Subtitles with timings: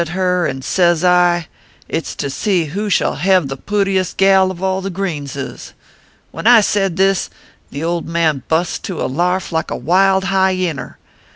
[0.01, 1.43] 21 at her, and sez I: l
[1.87, 5.75] It s to see who shall hev the poot iest gal of all the Greenses/
[6.31, 7.29] When I said this,
[7.69, 10.97] the old man bust into a larf like a wild hyenner.